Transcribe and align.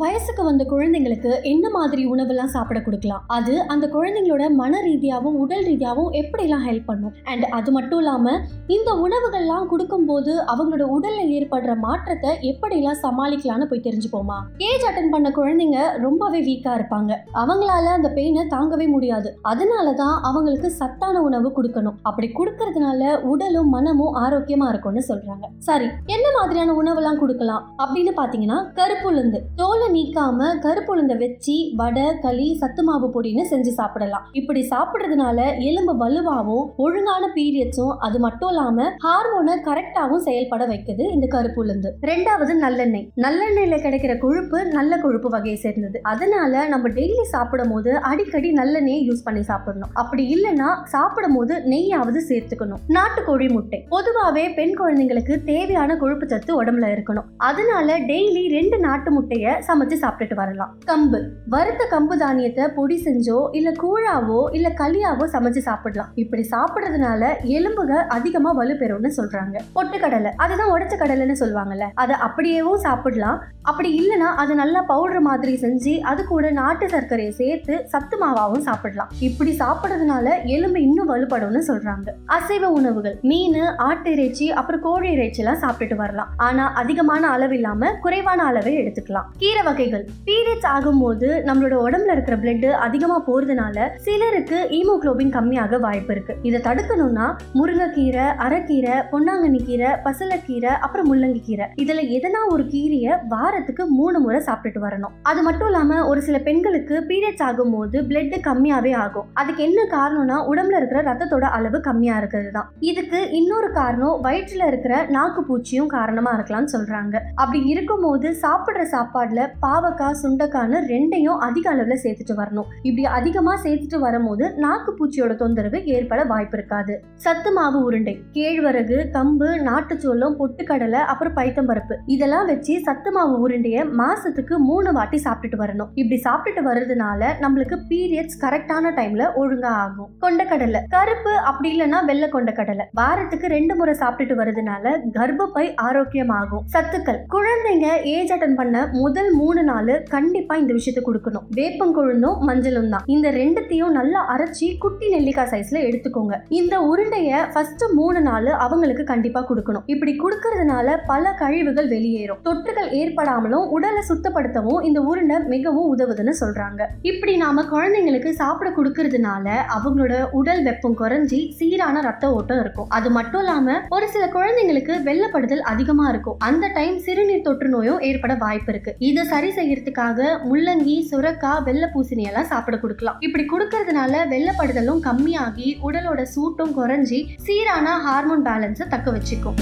வயசுக்கு 0.00 0.42
வந்த 0.44 0.64
குழந்தைங்களுக்கு 0.64 1.42
என்ன 1.42 1.70
மாதிரி 1.70 2.02
உணவெல்லாம் 2.12 2.52
சாப்பிட 2.54 2.80
கொடுக்கலாம்? 2.80 3.24
அது 3.26 3.54
அந்த 3.72 3.86
குழந்தைங்களோட 3.94 4.44
மன 4.50 4.80
ரீதியாகவும் 4.80 5.34
உடல் 5.34 5.64
ரீதியாகவும் 5.64 6.12
எப்படிலாம் 6.20 6.64
ஹெல்ப் 6.68 6.86
பண்ணும்? 6.86 7.12
அண்ட் 7.24 7.44
அது 7.58 7.72
மட்டும் 7.72 7.98
இல்லாமல் 7.98 8.38
இந்த 8.66 8.90
உணவுகள்லாம் 9.04 9.66
கொடுக்கும்போது 9.66 10.32
அவங்களோட 10.52 10.86
உடலில் 10.96 11.32
ஏற்படுற 11.38 11.74
மாற்றத்தை 11.78 12.30
எப்படிலாம் 12.50 12.98
சமாளிக்கலாம்னு 13.02 13.68
போய் 13.72 13.84
தெரிஞ்சுப்போமா? 13.88 14.38
ஏஜ் 14.68 14.86
அட்டன் 14.90 15.10
பண்ண 15.10 15.30
குழந்தைங்க 15.30 15.98
ரொம்பவே 16.06 16.40
வீக்காக 16.48 16.78
இருப்பாங்க. 16.80 17.10
அவங்களால 17.42 17.92
அந்த 17.98 18.10
பெயினை 18.16 18.46
தாங்கவே 18.54 18.88
முடியாது. 18.88 19.38
அதனால 19.42 19.92
தான் 19.92 20.16
அவங்களுக்கு 20.30 20.70
சத்தான 20.70 21.22
உணவு 21.22 21.50
கொடுக்கணும். 21.58 21.98
அப்படி 22.02 22.30
கொடுக்கறதுனால 22.38 23.20
உடலும் 23.20 23.68
மனமும் 23.68 24.14
ஆரோக்கியமா 24.24 24.68
இருக்கும்னு 24.68 25.04
சொல்றாங்க. 25.10 25.44
சரி 25.58 25.88
என்ன 26.06 26.26
மாதிரியான 26.40 26.72
உணவெல்லாம் 26.82 27.22
கொடுக்கலாம்? 27.24 27.62
அப்படின்னு 27.82 28.14
பார்த்தீங்கன்னா 28.22 28.60
கருப்புளுந்து 28.80 29.40
தோலை 29.56 29.80
நீக்காம 29.94 30.48
கருப்புளுந்த 30.64 31.14
வச்சு 31.18 31.56
வடை 31.76 32.06
களி 32.22 32.48
சத்து 32.60 32.82
மாவு 32.82 33.08
பொடின்னு 33.14 33.44
செஞ்சு 33.50 33.72
சாப்பிடலாம். 33.78 34.26
இப்படி 34.32 34.60
சாப்பிடுறதுனால 34.70 35.38
எலும்பு 35.58 35.94
வலுவாகவும் 36.02 36.66
ஒழுங்கான 36.76 37.30
பீரியட்ஸும் 37.36 37.96
அது 37.98 38.18
மட்டும் 38.18 38.48
இல்லாம 38.48 38.88
ஹார்மோனை 39.04 39.54
கரெக்டாகவும் 39.68 40.24
செயல்பட 40.28 40.66
வைக்குது 40.66 41.04
இந்த 41.16 41.26
கருப்புளுந்து 41.34 41.90
ரெண்டாவது 42.10 42.52
நல்லெண்ணெய். 42.64 43.06
நல்லெண்ணெயில 43.16 43.78
கிடைக்கிற 43.86 44.18
கொழுப்பு 44.18 44.58
நல்ல 44.64 44.98
கொழுப்பு 44.98 45.28
வகையை 45.28 45.58
சேர்ந்தது. 45.58 46.00
அதனால 46.02 46.68
நம்ம 46.68 46.88
டெய்லி 46.88 47.24
சாப்பிடும் 47.34 47.72
போது 47.72 47.96
அடிக்கடி 47.96 48.52
நல்லெண்ணெயை 48.52 49.00
யூஸ் 49.08 49.24
பண்ணி 49.24 49.42
சாப்பிடணும். 49.42 49.90
அப்படி 49.94 50.24
இல்லைன்னா 50.34 50.68
சாப்பிடும் 50.84 51.36
போது 51.36 51.54
நெய்யாவது 51.72 52.20
சேர்த்துக்கணும். 52.30 52.82
நாட்டுக்கோழி 52.88 53.48
முட்டை. 53.52 53.80
பொதுவாகவே 53.88 54.44
பெண் 54.50 54.74
குழந்தைங்களுக்கு 54.80 55.44
தேவையான 55.44 55.96
கொழுப்பு 55.96 56.28
சத்து 56.28 56.64
உடம்புல 56.64 56.86
இருக்கணும். 56.94 57.28
அதனால 57.36 57.98
டெய்லி 57.98 58.44
ரெண்டு 58.48 58.78
நாட்டு 58.78 59.10
முட்டையை 59.10 59.52
சமைச்சு 59.72 59.96
சாப்பிட்டுட்டு 60.00 60.34
வரலாம். 60.34 60.78
கம்பு. 60.86 61.28
வறுத்த 61.48 61.88
கம்பு 61.90 62.16
தானியத்தை 62.16 62.68
பொடி 62.68 63.02
செஞ்சோ 63.04 63.48
இல்ல 63.52 63.72
கூழாவோ 63.72 64.54
இல்ல 64.54 64.68
களியாவோ 64.68 65.24
சமைச்சு 65.32 65.58
சாப்பிடலாம். 65.58 66.10
இப்படி 66.14 66.48
சாப்பிடுறதுனால 66.50 67.36
எலும்புகள் 67.42 68.06
அதிகமா 68.06 68.56
வலுப்பெறும்னு 68.56 69.10
சொல்றாங்க. 69.16 69.58
பொட்டுக்கடலை. 69.74 70.30
அதுதான் 70.36 70.70
உடச்ச 70.70 70.94
கடலைன்னு 70.94 71.36
சொல்லுவாங்கல்ல 71.40 71.88
அதை 71.94 72.16
அப்படியேவும் 72.16 72.74
சாப்பிடலாம். 72.74 73.42
அப்படி 73.62 73.90
இல்லைன்னா 74.00 74.30
அதை 74.42 74.56
நல்லா 74.56 74.80
பவுடர் 74.82 75.20
மாதிரி 75.20 75.58
செஞ்சு 75.60 76.00
அது 76.00 76.26
கூட 76.26 76.50
நாட்டு 76.50 76.88
சர்க்கரையை 76.88 77.32
சேர்த்து 77.32 77.88
சத்து 77.88 78.26
மாவாவும் 78.26 78.58
சாப்பிடலாம். 78.58 79.10
இப்படி 79.18 79.56
சாப்பிடுறதுனால 79.56 80.44
எலும்பு 80.44 80.82
இன்னும் 80.82 81.10
வலுப்படும்னு 81.10 81.62
சொல்றாங்க. 81.68 82.08
அசைவ 82.26 82.66
உணவுகள். 82.66 83.18
மீன் 83.22 83.60
ஆட்டு 83.76 84.12
இறைச்சி 84.12 84.52
அப்புறம் 84.52 84.80
கோழி 84.80 85.10
இறைச்சி 85.10 85.42
எல்லாம் 85.42 85.60
சாப்பிட்டுட்டு 85.62 85.94
வரலாம். 85.94 86.28
ஆனா 86.36 86.72
அதிகமான 86.72 87.30
அளவு 87.30 87.54
இல்லாம 87.54 87.90
குறைவான 88.00 88.42
அளவை 88.42 88.76
எடுத்துக்கலாம். 88.76 89.28
கீரை 89.38 89.61
வகைகள். 89.62 90.04
பீரியட்ஸ் 90.26 90.68
ஆகும்போது 90.74 91.28
நம்மளோட 91.48 91.74
உடம்புல 91.86 92.12
இருக்கிற 92.12 92.36
பிளட் 92.36 92.66
அதிகமா 92.70 93.24
போறதுனால 93.26 93.88
சிலருக்கு 93.96 94.58
ஈமோக்ளோபின் 94.70 95.32
கம்மியாக 95.36 95.80
வாய்ப்பு 95.80 96.12
இருக்கு. 96.14 96.36
இதை 96.42 96.60
தடுக்கணும்னா 96.60 97.26
முருங்கைக்கீரை 97.54 98.26
அரைக்கீரை 98.46 98.96
பொன்னாங்கண்ணி 99.12 99.60
கீரை 99.64 99.90
பசலைக்கீரை 100.06 100.72
அப்புறம் 100.84 101.08
முள்ளங்கி 101.12 101.40
கீரை 101.40 101.66
இதுல 101.76 102.00
எதனா 102.18 102.40
ஒரு 102.48 102.62
கீரையை 102.62 103.18
வாரத்துக்கு 103.28 103.86
மூணு 103.86 104.20
முறை 104.20 104.42
சாப்பிட்டுட்டு 104.46 104.82
வரணும். 104.86 105.14
அது 105.22 105.42
மட்டும் 105.42 105.66
இல்லாம 105.66 106.06
ஒரு 106.06 106.22
சில 106.22 106.38
பெண்களுக்கு 106.38 107.04
பீரியட்ஸ் 107.08 107.44
ஆகும்போது 107.48 107.98
பிளட் 108.10 108.36
கம்மியாவே 108.48 108.94
ஆகும். 108.96 109.26
அதுக்கு 109.34 109.62
என்ன 109.62 109.80
காரணம்னா 109.96 110.38
உடம்புல 110.52 110.76
இருக்கிற 110.76 111.02
ரத்தத்தோட 111.02 111.42
அளவு 111.58 111.80
கம்மியா 111.80 112.16
இருக்கிறது 112.18 112.50
தான் 112.50 112.68
இதுக்கு 112.80 113.30
இன்னொரு 113.30 113.70
காரணம் 113.72 114.24
வயிற்றுல 114.24 114.66
இருக்கிற 114.66 115.06
நாக்கு 115.08 115.42
பூச்சியும் 115.48 115.86
காரணமா 115.86 116.30
இருக்கலாம்னு 116.36 116.74
சொல்றாங்க. 116.76 117.16
அப்படி 117.34 117.60
இருக்கும்போது 117.64 118.28
சாப்பிடுற 118.42 118.82
சாப்பாடுல 118.94 119.40
பாவக்காய் 119.60 120.18
சுண்டக்கான்னு 120.22 120.78
ரெண்டையும் 120.92 121.38
அதிக 121.48 121.70
அளவில் 121.70 122.02
சேர்த்துட்டு 122.02 122.34
வரணும். 122.36 122.68
இப்படி 122.82 123.04
அதிகமாக 123.06 123.68
சேர்த்துட்டு 123.68 123.98
வரும்போது 123.98 124.54
நாக்கு 124.54 124.92
பூச்சியோட 124.98 125.34
தொந்தரவு 125.34 125.84
ஏற்பட 125.84 126.24
வாய்ப்பு 126.24 126.58
இருக்காது. 126.58 127.02
சத்து 127.14 127.52
மாவு 127.52 127.84
உருண்டை 127.84 128.20
கேழ்வரகு 128.32 128.98
கம்பு 129.12 129.48
நாட்டுச்சோளம் 129.68 130.36
பொட்டுக்கடலை 130.40 131.00
அப்புறம் 131.12 131.36
பைத்தம்பருப்பு. 131.36 131.96
இதெல்லாம் 132.06 132.46
வச்சு 132.46 132.80
சத்து 132.80 133.12
மாவு 133.12 133.48
உருண்டையை 133.48 133.82
மாசத்துக்கு 134.02 134.56
மூணு 134.56 134.92
வாட்டி 134.92 135.20
சாப்பிட்டுட்டு 135.24 135.60
வரணும். 135.62 135.90
இப்படி 135.94 136.20
சாப்பிட்டுட்டு 136.24 136.62
வர்றதுனால 136.68 137.30
நம்மளுக்கு 137.40 137.78
பீரியட்ஸ் 137.88 138.40
கரெக்டான 138.40 138.94
டைம்ல 138.98 139.30
ஒழுங்கா 139.36 139.72
ஆகும். 139.84 140.10
கொண்டக்கடலை. 140.20 140.80
கருப்பு 140.88 141.36
அப்படி 141.36 141.68
இல்லைன்னா 141.72 142.04
வெள்ளை 142.04 142.28
கொண்டக்கடலை. 142.32 142.84
வாரத்துக்கு 142.92 143.46
ரெண்டு 143.46 143.76
முறை 143.76 143.94
சாப்பிட்டுட்டு 143.98 144.36
வர்றதுனால 144.40 144.94
கர்ப்பப்பை 145.18 145.66
ஆரோக்கியமாகும். 145.82 146.64
சத்துக்கள். 146.72 147.20
குழந்தைங்க 147.34 148.02
ஏஜ் 148.02 148.32
அட்டன் 148.32 148.54
பண்ண 148.54 148.88
முதல் 148.92 149.30
மூணு 149.42 149.62
நாள் 149.70 149.92
கண்டிப்பா 150.14 150.54
இந்த 150.62 150.72
விஷயத்தை 150.78 151.02
கொடுக்கணும். 151.06 151.46
வேப்பங்கொழுந்தும் 151.58 152.40
மஞ்சளும் 152.48 152.90
தான். 152.94 153.06
இந்த 153.14 153.28
ரெண்டுத்தையும் 153.40 153.94
நல்லா 153.98 154.20
அரைச்சி 154.34 154.66
குட்டி 154.84 155.06
நெல்லிக்காய் 155.14 155.50
சைஸ்ல 155.52 155.80
எடுத்துக்கோங்க. 155.88 156.34
இந்த 156.60 156.74
உருண்டைய 156.90 157.40
ஃபர்ஸ்ட் 157.52 157.84
மூணு 157.98 158.20
நாள் 158.28 158.48
அவங்களுக்கு 158.64 159.04
கண்டிப்பா 159.12 159.40
கொடுக்கணும். 159.48 159.86
இப்படி 159.94 160.12
கொடுக்கறதுனால 160.22 160.96
பல 161.10 161.32
கழிவுகள் 161.40 161.88
வெளியேறும். 161.94 162.40
தொற்றுகள் 162.48 162.90
ஏற்படாமலும் 163.00 163.66
உடலை 163.76 164.02
சுத்தப்படுத்தவும் 164.10 164.84
இந்த 164.88 165.00
உருண்டை 165.10 165.38
மிகவும் 165.54 165.88
உதவுதுன்னு 165.94 166.34
சொல்றாங்க. 166.42 166.80
இப்படி 167.10 167.34
நாம 167.44 167.64
குழந்தைங்களுக்கு 167.72 168.30
சாப்பிட 168.42 168.70
கொடுக்கறதுனால 168.78 169.46
அவங்களோட 169.76 170.14
உடல் 170.40 170.62
வெப்பம் 170.68 170.98
குறைஞ்சி 171.00 171.40
சீரான 171.58 172.02
ரத்த 172.08 172.32
ஓட்டம் 172.36 172.60
இருக்கும். 172.64 172.88
அது 172.98 173.10
மட்டும் 173.16 173.42
இல்லாம 173.44 173.76
ஒரு 173.96 174.08
சில 174.14 174.24
குழந்தைங்களுக்கு 174.36 174.94
வெள்ளப்படுதல் 175.08 175.64
அதிகமா 175.72 176.06
இருக்கும். 176.12 176.38
அந்த 176.48 176.64
டைம் 176.78 176.96
சிறுநீர் 177.06 177.46
தொற்று 177.48 177.68
நோயும் 177.74 178.00
ஏற்பட 178.10 178.34
வாய்ப்பு 178.44 178.72
இருக்கு. 178.74 178.94
இதை 179.10 179.24
சரி 179.32 179.50
செய்யறதுக்காக 179.56 180.30
முள்ளங்கி 180.48 180.96
சுரக்காய் 181.10 181.62
வெள்ளை 181.66 181.86
பூசணி 181.92 182.24
எல்லாம் 182.30 182.48
சாப்பிட 182.50 182.76
கொடுக்கலாம். 182.82 183.18
இப்படி 183.26 183.44
கொடுக்கறதுனால 183.52 184.24
வெள்ளப்படுதலும் 184.32 185.00
கம்மியாகி 185.06 185.68
உடலோட 185.88 186.22
சூட்டும் 186.34 186.74
குறைஞ்சி 186.78 187.20
சீரான 187.46 187.94
ஹார்மோன் 188.06 188.44
பேலன்ஸை 188.48 188.86
தக்க 188.94 189.14
வச்சுக்கும். 189.16 189.56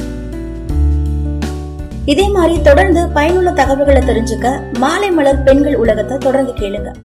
இதே 2.12 2.26
மாதிரி 2.36 2.56
தொடர்ந்து 2.68 3.00
பயனுள்ள 3.16 3.50
தகவல்களை 3.60 4.02
தெரிஞ்சுக்க 4.10 4.46
மாலை 4.84 5.10
மலர் 5.18 5.44
பெண்கள் 5.48 5.80
உலகத்தை 5.84 6.18
தொடர்ந்து 6.26 6.54
கேளுங்க. 6.60 6.90